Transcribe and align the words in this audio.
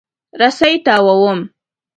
رسۍ 0.39 0.73
تاووم. 0.85 1.39